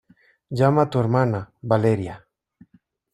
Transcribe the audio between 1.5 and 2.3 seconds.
Valeria!